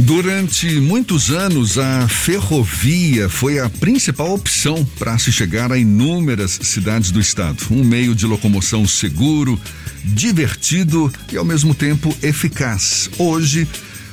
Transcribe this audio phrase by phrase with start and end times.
[0.00, 7.10] Durante muitos anos, a ferrovia foi a principal opção para se chegar a inúmeras cidades
[7.10, 7.66] do estado.
[7.70, 9.60] Um meio de locomoção seguro,
[10.02, 13.10] divertido e ao mesmo tempo eficaz.
[13.18, 13.68] Hoje,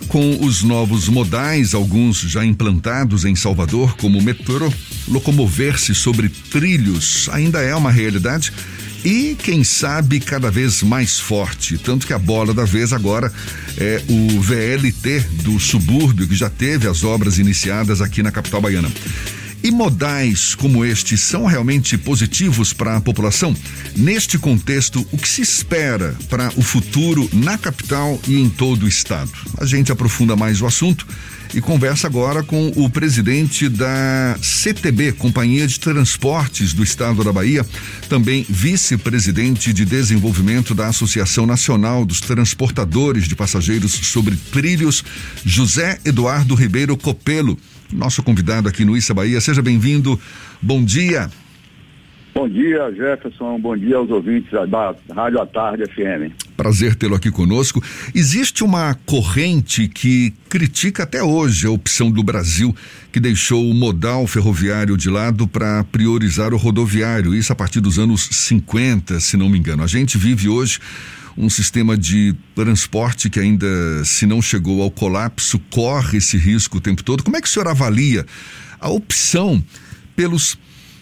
[0.10, 4.72] com os novos modais, alguns já implantados em Salvador, como o metrô,
[5.08, 8.52] locomover-se sobre trilhos ainda é uma realidade
[9.04, 11.78] e, quem sabe, cada vez mais forte.
[11.78, 13.32] Tanto que a bola da vez agora
[13.78, 18.90] é o VLT do subúrbio, que já teve as obras iniciadas aqui na capital baiana.
[19.64, 23.56] E modais como este são realmente positivos para a população?
[23.96, 28.88] Neste contexto, o que se espera para o futuro na capital e em todo o
[28.88, 29.32] estado?
[29.58, 31.08] A gente aprofunda mais o assunto
[31.54, 37.66] e conversa agora com o presidente da CTB, Companhia de Transportes do Estado da Bahia,
[38.10, 45.04] também vice-presidente de desenvolvimento da Associação Nacional dos Transportadores de Passageiros sobre Trilhos,
[45.46, 47.58] José Eduardo Ribeiro Copelo,
[47.92, 49.40] nosso convidado aqui no Issa Bahia.
[49.42, 50.20] Seja bem-vindo.
[50.62, 51.30] Bom dia.
[52.38, 53.60] Bom dia, Jefferson.
[53.60, 56.32] Bom dia aos ouvintes da Rádio à Tarde FM.
[56.56, 57.82] Prazer tê-lo aqui conosco.
[58.14, 62.76] Existe uma corrente que critica até hoje a opção do Brasil,
[63.12, 67.98] que deixou o modal ferroviário de lado para priorizar o rodoviário, isso a partir dos
[67.98, 69.82] anos 50, se não me engano.
[69.82, 70.80] A gente vive hoje
[71.38, 73.68] um sistema de transporte que ainda,
[74.04, 77.24] se não chegou ao colapso, corre esse risco o tempo todo.
[77.24, 78.26] Como é que o senhor avalia
[78.80, 79.64] a opção
[80.16, 80.58] pelos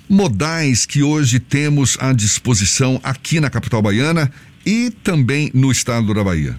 [0.09, 4.30] modais que hoje temos à disposição aqui na capital baiana
[4.66, 6.56] e também no estado da Bahia?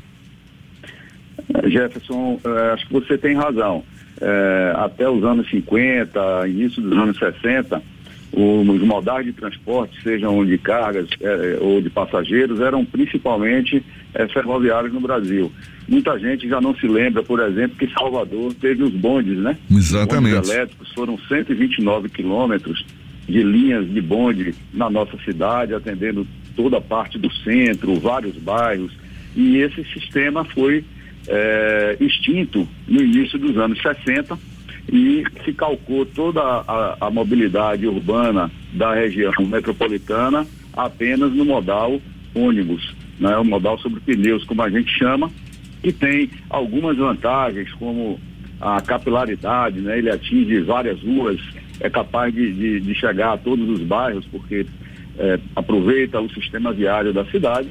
[1.64, 3.84] Jefferson, eh, acho que você tem razão.
[4.20, 7.82] Eh, até os anos 50, início dos anos 60,
[8.32, 13.82] os modais de transporte, sejam de cargas eh, ou de passageiros, eram principalmente
[14.32, 15.50] ferroviários no Brasil.
[15.88, 19.56] Muita gente já não se lembra, por exemplo, que Salvador teve os bondes, né?
[19.70, 20.34] Exatamente.
[20.34, 22.84] Os bondes elétricos foram 129 quilômetros
[23.28, 28.92] de linhas de bonde na nossa cidade, atendendo toda a parte do centro, vários bairros.
[29.34, 30.84] E esse sistema foi
[31.28, 34.38] é, extinto no início dos anos 60
[34.92, 42.00] e se calcou toda a, a mobilidade urbana da região metropolitana apenas no modal
[42.34, 43.36] ônibus, né?
[43.36, 45.30] o modal sobre pneus, como a gente chama,
[45.82, 48.20] que tem algumas vantagens, como
[48.60, 49.98] a capilaridade, né?
[49.98, 51.40] ele atinge várias ruas
[51.80, 54.66] é capaz de, de, de chegar a todos os bairros, porque
[55.18, 57.68] é, aproveita o sistema viário da cidade,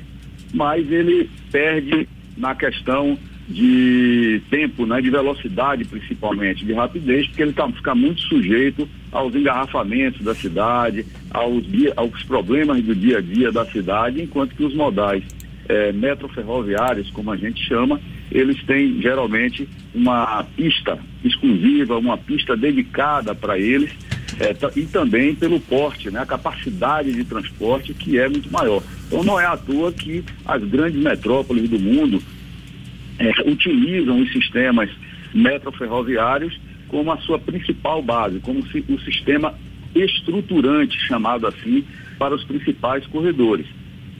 [0.54, 3.18] mas ele perde na questão
[3.48, 9.36] de tempo, né, de velocidade principalmente, de rapidez, porque ele tá, fica muito sujeito aos
[9.36, 11.64] engarrafamentos da cidade, aos,
[11.96, 15.24] aos problemas do dia a dia da cidade, enquanto que os modais
[15.70, 18.00] é, metroferroviários, como a gente chama,
[18.32, 23.92] eles têm geralmente uma pista exclusiva, uma pista dedicada para eles
[24.40, 28.82] é, e também pelo porte, né, a capacidade de transporte que é muito maior.
[29.08, 32.22] Então não é à toa que as grandes metrópoles do mundo
[33.20, 34.90] é, utilizam os sistemas
[35.34, 39.54] metroferroviários como a sua principal base, como se, o sistema
[39.94, 41.84] estruturante, chamado assim,
[42.18, 43.66] para os principais corredores.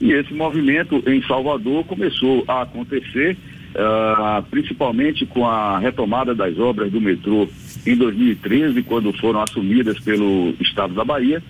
[0.00, 3.36] E esse movimento em Salvador começou a acontecer
[3.76, 7.48] uh, principalmente com a retomada das obras do metrô
[7.86, 11.42] em 2013, quando foram assumidas pelo Estado da Bahia.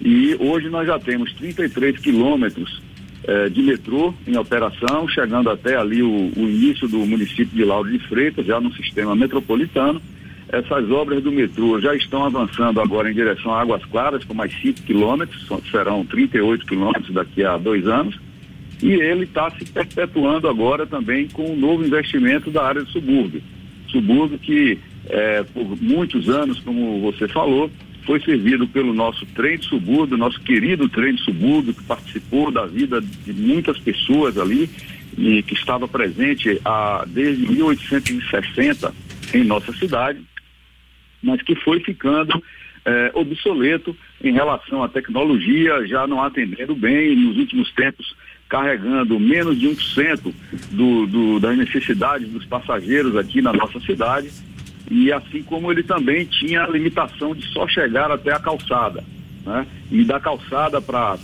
[0.00, 2.82] E hoje nós já temos 33 quilômetros
[3.28, 7.90] uh, de metrô em operação, chegando até ali o, o início do município de Lauro
[7.90, 10.00] de Freitas, já no sistema metropolitano.
[10.48, 14.52] Essas obras do metrô já estão avançando agora em direção a Águas Claras, com mais
[14.60, 18.18] 5 quilômetros, serão 38 quilômetros daqui a dois anos.
[18.82, 23.42] E ele está se perpetuando agora também com um novo investimento da área do subúrbio.
[23.88, 27.70] Subúrbio que, é, por muitos anos, como você falou,
[28.04, 32.66] foi servido pelo nosso trem de subúrbio, nosso querido trem de subúrbio, que participou da
[32.66, 34.68] vida de muitas pessoas ali
[35.16, 38.94] e que estava presente a, desde 1860
[39.34, 40.20] em nossa cidade
[41.24, 42.40] mas que foi ficando
[42.84, 48.14] é, obsoleto em relação à tecnologia, já não atendendo bem, nos últimos tempos
[48.46, 50.32] carregando menos de 1%
[50.70, 54.30] do, do, das necessidades dos passageiros aqui na nossa cidade,
[54.90, 59.02] e assim como ele também tinha a limitação de só chegar até a calçada.
[59.44, 59.66] Né?
[59.90, 61.18] E da calçada para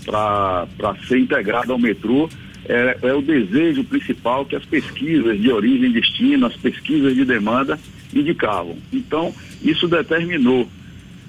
[1.07, 2.29] ser integrada ao metrô
[2.67, 7.25] é, é, o desejo principal que as pesquisas de origem e destino, as pesquisas de
[7.25, 7.79] demanda
[8.15, 8.77] indicavam.
[8.93, 10.69] Então, isso determinou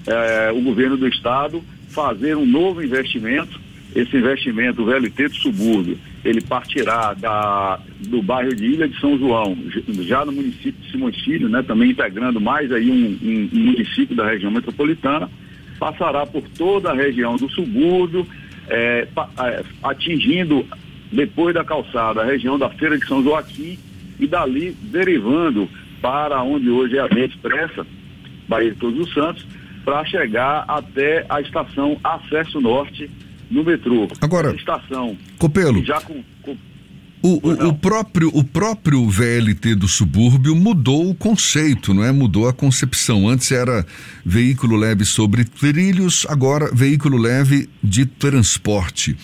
[0.06, 3.60] é, o governo do estado fazer um novo investimento,
[3.94, 9.18] esse investimento, o VLT do subúrbio, ele partirá da, do bairro de Ilha de São
[9.18, 9.56] João,
[10.02, 14.14] já no município de Simões Filho, né, também integrando mais aí um, um, um, município
[14.14, 15.28] da região metropolitana,
[15.78, 18.26] passará por toda a região do subúrbio,
[18.68, 19.08] é,
[19.38, 20.64] é, atingindo
[21.10, 23.76] depois da calçada a região da Feira de São Joaquim
[24.18, 25.68] e dali derivando
[26.00, 27.84] para onde hoje é a Via Expressa,
[28.48, 29.46] Bahia de Todos os Santos,
[29.84, 33.10] para chegar até a estação Acesso Norte
[33.52, 34.08] no metrô.
[34.20, 36.56] Agora, estação Copelo, já com, com
[37.22, 42.10] o, o, o, próprio, o próprio VLT do subúrbio mudou o conceito, não é?
[42.10, 43.28] Mudou a concepção.
[43.28, 43.86] Antes era
[44.24, 49.16] veículo leve sobre trilhos, agora veículo leve de transporte.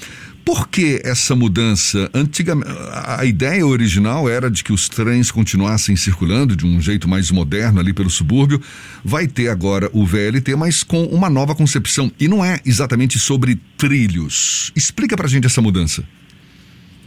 [0.48, 2.10] Por que essa mudança?
[2.14, 2.70] Antigamente,
[3.04, 7.78] a ideia original era de que os trens continuassem circulando de um jeito mais moderno
[7.78, 8.58] ali pelo subúrbio.
[9.04, 12.10] Vai ter agora o VLT, mas com uma nova concepção.
[12.18, 14.72] E não é exatamente sobre trilhos.
[14.74, 16.02] Explica pra gente essa mudança.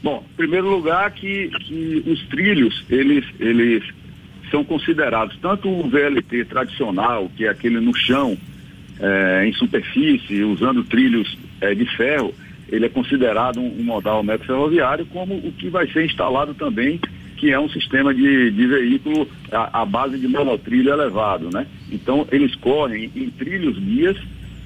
[0.04, 3.84] Bom, em primeiro lugar que, que os trilhos, eles, eles
[4.52, 8.38] são considerados tanto o VLT tradicional, que é aquele no chão,
[9.00, 12.36] é, em superfície, usando trilhos é, de ferro,
[12.72, 17.00] ele é considerado um, um modal metro ferroviário, como o que vai ser instalado também,
[17.38, 21.68] que é um sistema de, de veículo à, à base de monotrilho elevado, né?
[21.92, 24.18] Então, eles correm em trilhos guias,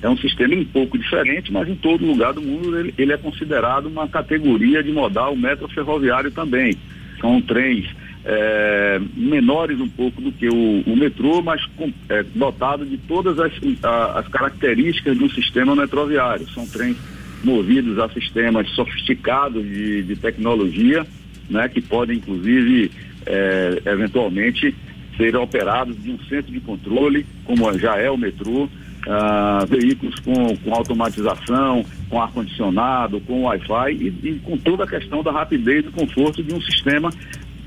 [0.01, 3.17] é um sistema um pouco diferente, mas em todo lugar do mundo ele, ele é
[3.17, 6.77] considerado uma categoria de modal metro ferroviário também.
[7.19, 7.87] São trens
[8.25, 13.39] é, menores um pouco do que o, o metrô, mas com, é, dotado de todas
[13.39, 13.53] as,
[13.83, 16.47] a, as características de um sistema metroviário.
[16.49, 16.97] São trens
[17.45, 21.05] movidos a sistemas sofisticados de, de tecnologia,
[21.49, 22.91] né, que podem inclusive
[23.25, 24.75] é, eventualmente
[25.17, 28.67] ser operados de um centro de controle, como já é o metrô,
[29.07, 35.21] ah, veículos com, com automatização, com ar-condicionado, com Wi-Fi e, e, com toda a questão
[35.21, 37.11] da rapidez e conforto de um sistema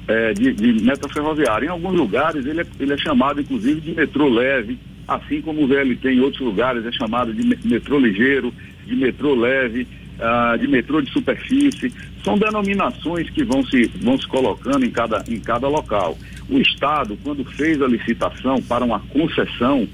[0.08, 1.66] é, de, de ferroviário.
[1.66, 5.66] Em alguns lugares ele é, ele é chamado inclusive de metrô leve, assim como o
[5.66, 8.52] VLT em outros lugares é chamado de metrô ligeiro,
[8.88, 9.86] de metrô leve,
[10.18, 11.92] uh, de metrô de superfície.
[12.24, 16.18] São denominações que vão se, vão se colocando em cada, em cada local.
[16.48, 19.86] O Estado, quando fez a licitação para uma concessão,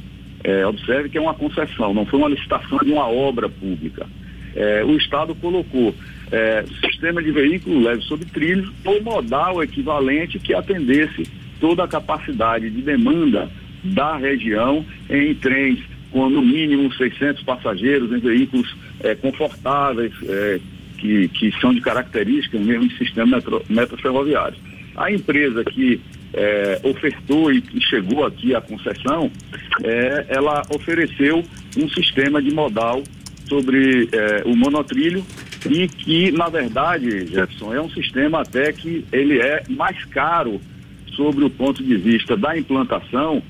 [0.44, 4.06] é, observe que é uma concessão, não foi uma licitação de uma obra pública.
[4.54, 5.94] É, o Estado colocou
[6.30, 11.24] é, sistema de veículo leve sobre trilhos ou modal equivalente que atendesse
[11.60, 13.50] toda a capacidade de demanda
[13.82, 15.80] da região em trens
[16.14, 20.60] com no mínimo 600 passageiros, em veículos é, confortáveis, é,
[20.96, 24.56] que, que são de características mesmo de sistema metro, metro ferroviário.
[24.94, 26.00] A empresa que
[26.32, 29.28] é, ofertou e, e chegou aqui à concessão,
[30.28, 31.44] ela ofereceu
[31.76, 33.02] um sistema de modal
[33.48, 34.08] sobre
[34.44, 35.24] o monotrilho
[35.68, 40.60] e que, na verdade, Jefferson, é um sistema até que ele é mais caro
[41.14, 43.42] sobre o ponto de vista da implantação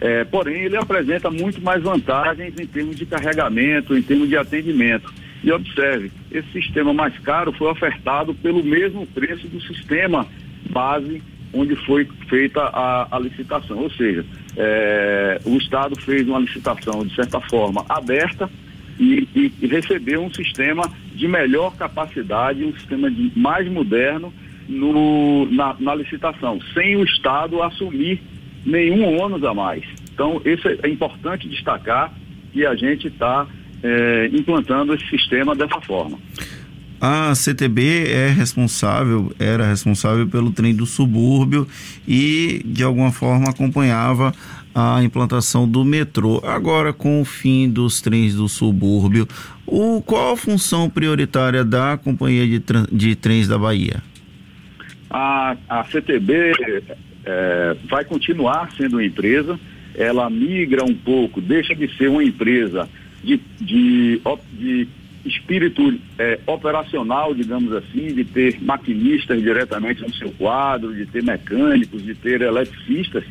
[0.00, 5.12] é, porém, ele apresenta muito mais vantagens em termos de carregamento, em termos de atendimento.
[5.42, 10.26] E observe, esse sistema mais caro foi ofertado pelo mesmo preço do sistema
[10.70, 11.22] base
[11.52, 13.78] onde foi feita a, a licitação.
[13.78, 14.24] Ou seja,
[14.56, 18.50] é, o Estado fez uma licitação, de certa forma, aberta
[18.98, 24.32] e, e, e recebeu um sistema de melhor capacidade, um sistema de, mais moderno
[24.68, 28.20] no, na, na licitação, sem o Estado assumir
[28.66, 29.84] nenhum ônus a mais.
[30.12, 32.12] Então, isso é importante destacar
[32.52, 33.46] que a gente está
[33.82, 36.18] é, implantando esse sistema dessa forma.
[37.00, 41.68] A CTB é responsável, era responsável pelo trem do subúrbio
[42.08, 44.32] e de alguma forma acompanhava
[44.74, 46.42] a implantação do metrô.
[46.44, 49.28] Agora, com o fim dos trens do subúrbio,
[49.66, 54.02] o, qual a função prioritária da Companhia de, de Trens da Bahia?
[55.10, 56.52] A, a CTB
[57.26, 59.58] é, vai continuar sendo uma empresa,
[59.94, 62.88] ela migra um pouco, deixa de ser uma empresa
[63.22, 64.20] de, de,
[64.52, 64.88] de
[65.24, 72.04] espírito é, operacional, digamos assim, de ter maquinistas diretamente no seu quadro, de ter mecânicos,
[72.04, 73.24] de ter eletricistas,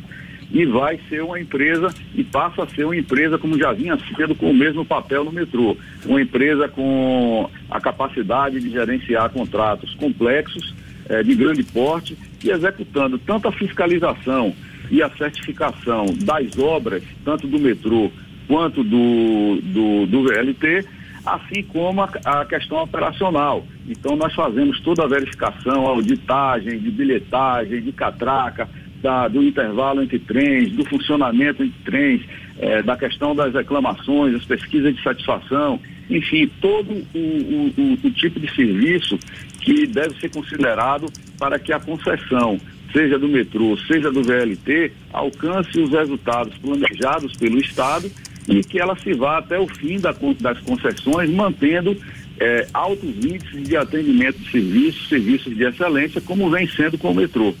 [0.52, 4.34] e vai ser uma empresa e passa a ser uma empresa como já vinha sendo
[4.34, 10.74] com o mesmo papel no metrô, uma empresa com a capacidade de gerenciar contratos complexos
[11.08, 14.54] é, de grande porte e executando tanto a fiscalização
[14.90, 18.10] e a certificação das obras, tanto do metrô
[18.46, 20.86] quanto do, do, do VLT,
[21.24, 23.66] assim como a, a, questão operacional.
[23.88, 28.68] Então nós fazemos toda a verificação, auditagem, de bilhetagem, de catraca,
[29.02, 32.22] da, do intervalo entre trens, do funcionamento entre trens,
[32.58, 38.10] eh, da questão das reclamações, das pesquisas de satisfação enfim, todo o, o, o, o
[38.10, 39.18] tipo de serviço
[39.66, 42.56] que deve ser considerado para que a concessão
[42.92, 48.08] seja do metrô, seja do VLT, alcance os resultados planejados pelo Estado
[48.48, 51.96] e que ela se vá até o fim da, das concessões, mantendo
[52.38, 57.14] é, altos índices de atendimento de serviços, serviços de excelência, como vem sendo com o
[57.14, 57.52] metrô.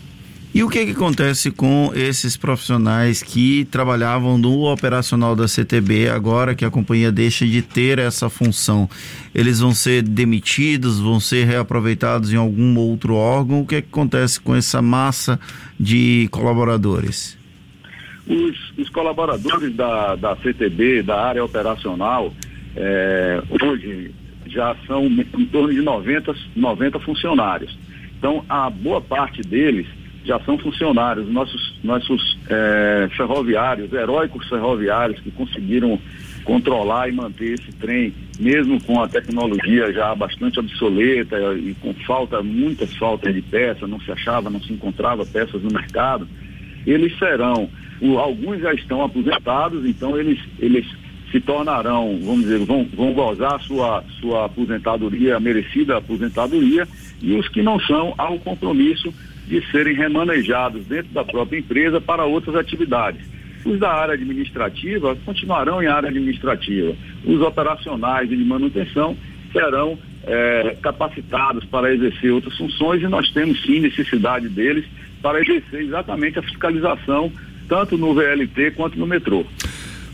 [0.56, 6.54] E o que, que, acontece com esses profissionais que trabalhavam no operacional da CTB agora
[6.54, 8.88] que a companhia deixa de ter essa função?
[9.34, 13.60] Eles vão ser demitidos, vão ser reaproveitados em algum outro órgão?
[13.60, 15.38] O que, que acontece com essa massa
[15.78, 17.36] de colaboradores?
[18.26, 22.32] Os, os colaboradores da, da CTB, da área operacional,
[22.74, 24.10] é, hoje
[24.46, 27.78] já são em torno de 90, 90 funcionários.
[28.18, 29.86] Então, a boa parte deles
[30.26, 35.98] já são funcionários, nossos, nossos é, ferroviários, heróicos ferroviários que conseguiram
[36.44, 42.42] controlar e manter esse trem, mesmo com a tecnologia já bastante obsoleta e com falta,
[42.42, 46.28] muitas faltas de peças, não se achava, não se encontrava peças no mercado,
[46.86, 47.68] eles serão,
[48.00, 50.86] o, alguns já estão aposentados, então eles, eles
[51.30, 56.86] se tornarão, vamos dizer, vão, vão gozar sua, sua aposentadoria, merecida aposentadoria,
[57.20, 59.12] e os que não são, há o compromisso
[59.46, 63.20] de serem remanejados dentro da própria empresa para outras atividades.
[63.64, 66.94] Os da área administrativa continuarão em área administrativa.
[67.24, 69.16] Os operacionais e de manutenção
[69.52, 74.84] serão é, capacitados para exercer outras funções e nós temos sim necessidade deles
[75.20, 77.32] para exercer exatamente a fiscalização
[77.68, 79.44] tanto no VLT quanto no metrô.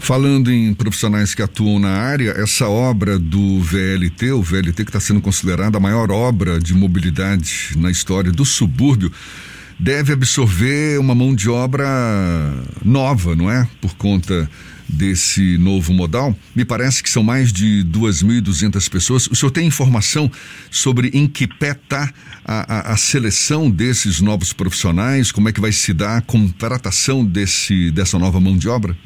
[0.03, 4.99] Falando em profissionais que atuam na área, essa obra do VLT, o VLT que está
[4.99, 9.13] sendo considerada a maior obra de mobilidade na história do subúrbio,
[9.79, 11.87] deve absorver uma mão de obra
[12.85, 13.69] nova, não é?
[13.81, 14.51] Por conta
[14.89, 16.37] desse novo modal.
[16.53, 19.29] Me parece que são mais de 2.200 pessoas.
[19.29, 20.29] O senhor tem informação
[20.69, 22.13] sobre em que pé está
[22.45, 25.31] a, a, a, seleção desses novos profissionais?
[25.31, 28.97] Como é que vai se dar a contratação desse, dessa nova mão de obra?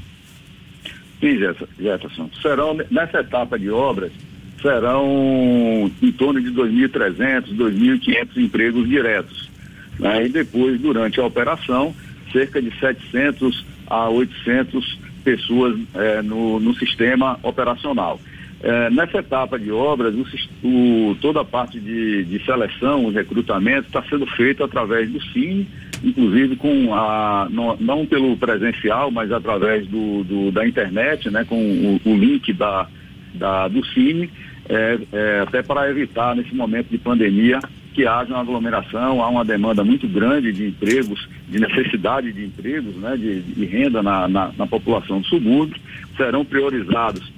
[1.20, 1.38] Sim,
[1.78, 2.30] Jefferson.
[2.42, 4.12] Serão, nessa etapa de obras,
[4.60, 9.50] serão em torno de 2.300, 2.500 empregos diretos.
[9.98, 10.26] Né?
[10.26, 11.94] E depois, durante a operação,
[12.32, 18.20] cerca de 700 a 800 pessoas é, no, no sistema operacional.
[18.68, 20.26] É, nessa etapa de obras, o,
[20.66, 25.68] o, toda a parte de, de seleção, o recrutamento está sendo feito através do Cine,
[26.02, 31.54] inclusive com a, não, não pelo presencial, mas através do, do, da internet, né, com
[31.54, 32.88] o, o link da,
[33.34, 34.28] da, do Cine,
[34.68, 37.60] é, é, até para evitar nesse momento de pandemia
[37.94, 42.96] que haja uma aglomeração, há uma demanda muito grande de empregos, de necessidade de empregos,
[42.96, 45.80] né, de, de renda na, na, na, população do subúrbio,
[46.16, 47.35] serão priorizados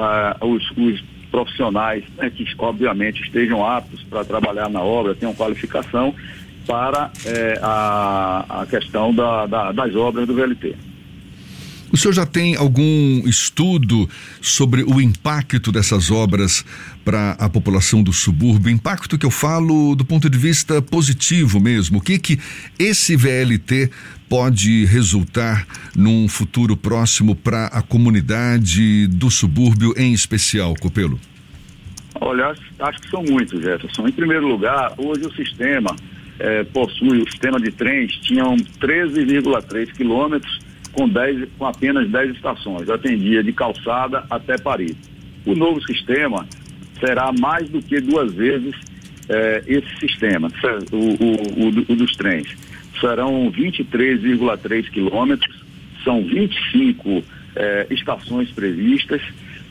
[0.00, 6.14] uh, os, os profissionais né, que obviamente estejam aptos para trabalhar na obra, tenham qualificação
[6.66, 10.76] para é, a, a questão da, da, das obras do VLT.
[11.92, 14.08] O senhor já tem algum estudo
[14.40, 16.64] sobre o impacto dessas obras
[17.04, 18.70] para a população do subúrbio?
[18.70, 21.98] Impacto que eu falo do ponto de vista positivo mesmo.
[21.98, 22.38] O que que
[22.78, 23.90] esse VLT
[24.28, 25.66] pode resultar
[25.96, 31.18] num futuro próximo para a comunidade do subúrbio em especial, Copelo?
[32.20, 34.06] Olha, acho que são muitos, Jefferson.
[34.06, 35.96] Em primeiro lugar, hoje o sistema
[36.38, 42.88] é, possui, o sistema de trens, tinham 13,3 quilômetros com, 10, com apenas 10 estações,
[42.88, 44.96] atendia de calçada até Paris.
[45.46, 46.46] O novo sistema
[46.98, 48.74] será mais do que duas vezes
[49.28, 50.50] é, esse sistema,
[50.92, 52.54] o, o, o, o dos trens.
[53.00, 55.64] Serão 23,3 quilômetros,
[56.04, 57.22] são 25
[57.56, 59.22] é, estações previstas,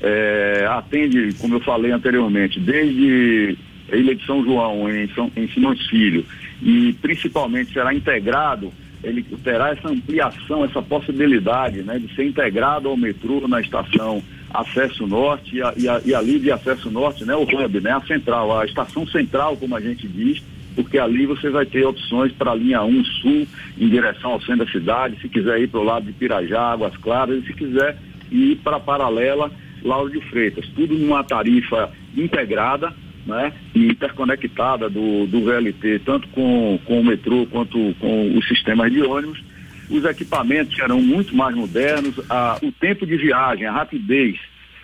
[0.01, 3.57] é, atende, como eu falei anteriormente, desde
[3.91, 6.25] Ilha de São João, em, São, em Simões Filho,
[6.61, 8.71] e principalmente será integrado,
[9.03, 14.21] ele terá essa ampliação, essa possibilidade né, de ser integrado ao metrô na estação
[14.53, 17.91] Acesso Norte e, a, e, a, e ali de Acesso Norte, né, o hub, né,
[17.91, 20.43] a central, a estação central, como a gente diz,
[20.75, 24.65] porque ali você vai ter opções para a linha 1 Sul, em direção ao centro
[24.65, 27.97] da cidade, se quiser ir para o lado de Pirajá, Águas Claras, e se quiser
[28.31, 29.51] ir para a paralela
[29.83, 32.93] Lauro de Freitas, tudo numa tarifa integrada,
[33.29, 39.01] né, interconectada do, do VLT, tanto com, com o metrô quanto com os sistemas de
[39.01, 39.41] ônibus.
[39.89, 44.37] Os equipamentos serão muito mais modernos, a, o tempo de viagem, a rapidez.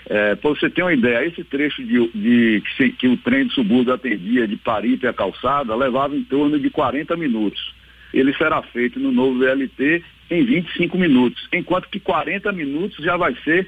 [0.08, 3.54] É, para você ter uma ideia, esse trecho de, de que, que, o trem de
[3.54, 7.74] subúrbio atendia de Paripe a calçada levava em torno de 40 minutos.
[8.14, 13.36] Ele será feito no novo VLT em 25 minutos, enquanto que 40 minutos já vai
[13.44, 13.68] ser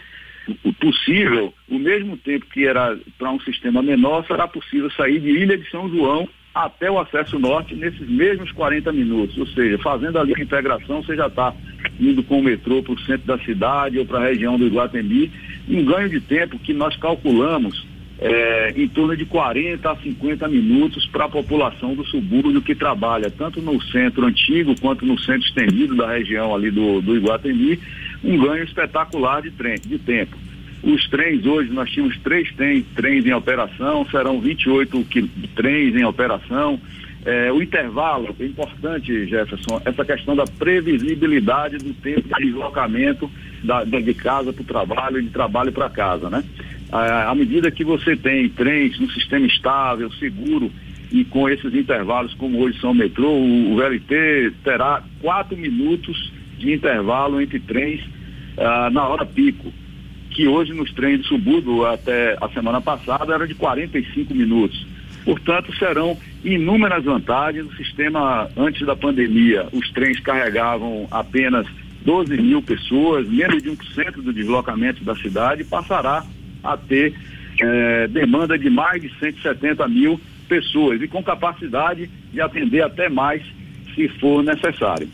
[0.80, 5.58] possível, o mesmo tempo que era para um sistema menor, será possível sair de Ilha
[5.58, 9.38] de São João até o acesso norte nesses mesmos 40 minutos.
[9.38, 11.54] Ou seja, fazendo ali a integração, você já está
[12.00, 15.32] indo com o metrô para o centro da cidade ou para a região do Iguatemi.
[15.70, 17.86] Um ganho de tempo que nós calculamos
[18.20, 23.30] é, em torno de 40 a 50 minutos para a população do subúrbio que trabalha
[23.30, 27.80] tanto no centro antigo quanto no centro estendido da região ali do, do Iguatemi,
[28.24, 30.36] um ganho espetacular de, trem, de tempo.
[30.84, 35.06] Os trens hoje, nós tínhamos três trens, trens em operação, serão 28
[35.56, 36.80] trens em operação.
[37.26, 43.30] É, o intervalo, é importante, Jefferson, essa questão da previsibilidade do tempo de deslocamento
[43.64, 46.44] da, de casa para o trabalho e de trabalho para casa, né?
[46.92, 50.72] À medida que você tem trens no sistema estável, seguro
[51.12, 56.74] e com esses intervalos como hoje são o metrô, o, VLT terá quatro minutos de
[56.74, 58.02] intervalo entre trens
[58.58, 59.72] ah, na hora pico,
[60.32, 64.86] que hoje nos trens de subúrbio até a semana passada era de 45 minutos.
[65.24, 67.66] Portanto, serão inúmeras vantagens.
[67.66, 71.68] O sistema antes da pandemia, os trens carregavam apenas
[72.06, 76.24] 12 mil pessoas, menos de 1% do deslocamento da cidade, passará
[76.64, 77.14] a ter
[77.60, 83.42] é, demanda de mais de 170 mil pessoas e com capacidade de atender até mais
[83.94, 85.10] se for necessário.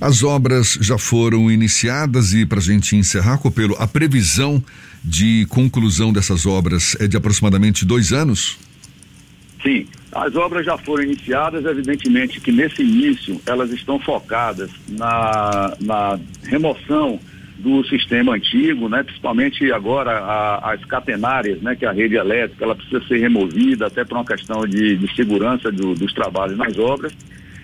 [0.00, 4.62] As obras já foram iniciadas e para a gente encerrar, Copelo, a previsão
[5.04, 8.58] de conclusão dessas obras é de aproximadamente dois anos?
[9.62, 16.18] Sim, as obras já foram iniciadas, evidentemente que nesse início elas estão focadas na, na
[16.44, 17.20] remoção
[17.60, 19.02] do sistema antigo, né?
[19.02, 21.76] principalmente agora a, as catenárias, né?
[21.76, 25.14] que é a rede elétrica, ela precisa ser removida até por uma questão de, de
[25.14, 27.12] segurança do, dos trabalhos nas obras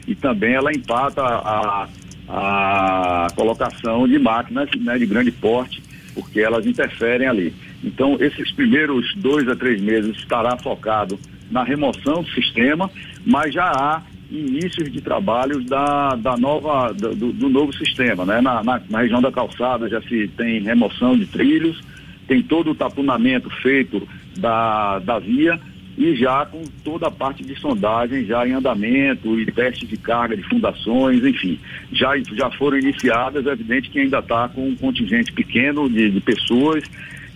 [0.06, 1.88] e também ela empata a,
[2.28, 4.98] a colocação de máquinas né?
[4.98, 5.82] de grande porte,
[6.14, 7.54] porque elas interferem ali.
[7.82, 11.18] Então, esses primeiros dois a três meses estará focado
[11.50, 12.90] na remoção do sistema,
[13.24, 18.24] mas já há inícios de trabalhos da, da nova, do, do novo sistema.
[18.24, 18.40] Né?
[18.40, 21.80] Na, na, na, região da calçada já se tem remoção de trilhos,
[22.26, 25.60] tem todo o tapunamento feito da, da via
[25.96, 30.36] e já com toda a parte de sondagem já em andamento e testes de carga
[30.36, 31.58] de fundações, enfim,
[31.90, 36.20] já, já foram iniciadas, é evidente que ainda está com um contingente pequeno de, de
[36.20, 36.84] pessoas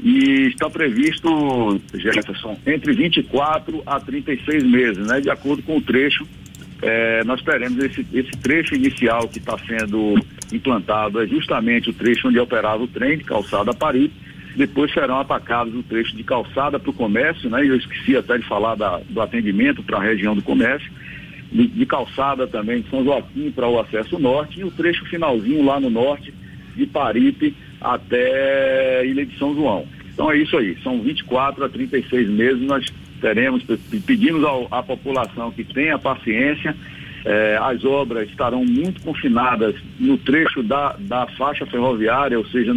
[0.02, 6.26] e está previsto, Jefferson, entre 24 a 36 meses, né, de acordo com o trecho
[6.82, 10.14] é, nós teremos esse, esse trecho inicial que está sendo
[10.52, 14.10] implantado, é justamente o trecho onde operava o trem de calçada a Paris.
[14.56, 17.64] Depois serão atacados o trecho de calçada para o comércio, né?
[17.64, 20.90] Eu esqueci até de falar da, do atendimento para a região do comércio,
[21.52, 25.64] de, de calçada também de São Joaquim para o acesso norte e o trecho finalzinho
[25.64, 26.34] lá no norte
[26.74, 29.86] de Paripe até Ilha de São João.
[30.12, 32.84] Então é isso aí, são 24 a 36 meses, nós
[33.20, 33.62] teremos,
[34.06, 36.74] pedimos ao, à população que tenha paciência,
[37.24, 42.74] eh, as obras estarão muito confinadas no trecho da, da faixa ferroviária, ou seja,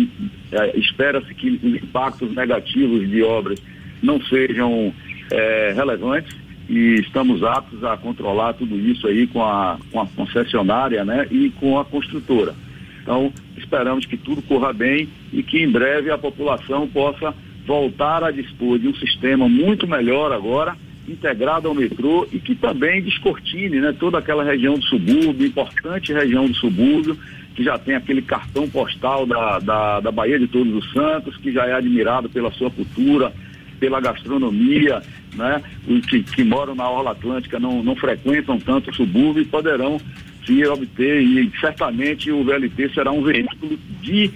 [0.51, 3.59] eh, espera-se que os impactos negativos de obras
[4.01, 4.93] não sejam
[5.31, 6.35] eh, relevantes
[6.69, 11.49] e estamos aptos a controlar tudo isso aí com a, com a concessionária né, e
[11.51, 12.53] com a construtora.
[13.01, 17.33] Então, esperamos que tudo corra bem e que em breve a população possa
[17.65, 20.75] voltar a dispor de um sistema muito melhor agora,
[21.07, 26.45] integrado ao metrô e que também descortine né, toda aquela região do subúrbio, importante região
[26.45, 27.17] do subúrbio,
[27.55, 31.51] que já tem aquele cartão postal da, da, da Bahia de Todos os Santos, que
[31.51, 33.31] já é admirado pela sua cultura,
[33.79, 35.01] pela gastronomia,
[35.35, 35.61] né?
[35.87, 39.99] Os que, que moram na Orla Atlântica não, não frequentam tanto o subúrbio e poderão
[40.45, 44.31] se obter e certamente o VLT será um veículo de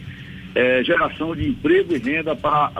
[0.57, 2.71] é, geração de emprego e renda para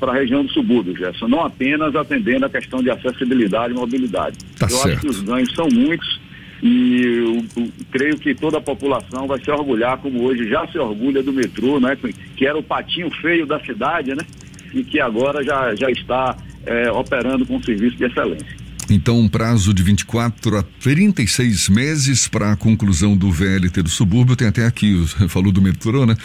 [0.00, 4.38] a região do subúrbio, Gerson, não apenas atendendo a questão de acessibilidade e mobilidade.
[4.58, 4.88] Tá eu certo.
[4.88, 6.20] acho que os ganhos são muitos
[6.62, 10.78] e eu, eu, creio que toda a população vai se orgulhar, como hoje já se
[10.78, 11.98] orgulha do metrô, né?
[12.34, 14.24] Que era o patinho feio da cidade, né?
[14.72, 18.59] E que agora já, já está é, operando com serviço de excelência.
[18.92, 24.34] Então, um prazo de 24 a 36 meses para a conclusão do VLT do subúrbio.
[24.34, 26.16] Tem até aqui, falou do metrô, né?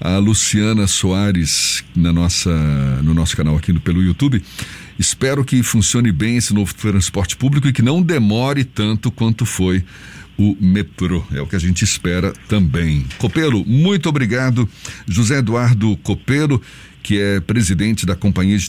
[0.00, 2.50] A Luciana Soares, na nossa,
[3.04, 4.42] no nosso canal aqui no, pelo YouTube.
[4.98, 9.84] Espero que funcione bem esse novo transporte público e que não demore tanto quanto foi
[10.36, 11.24] o metrô.
[11.32, 13.06] É o que a gente espera também.
[13.18, 14.68] Copelo, muito obrigado.
[15.06, 16.60] José Eduardo Copelo,
[17.00, 18.68] que é presidente da Companhia de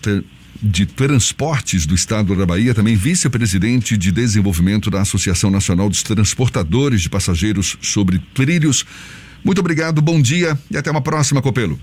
[0.61, 7.01] de Transportes do Estado da Bahia, também vice-presidente de desenvolvimento da Associação Nacional dos Transportadores
[7.01, 8.85] de Passageiros sobre Trilhos.
[9.43, 11.79] Muito obrigado, bom dia e até uma próxima, Copelo.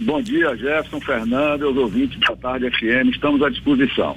[0.00, 4.16] Bom dia, Jefferson, Fernando, os ouvintes da Tarde FM, estamos à disposição.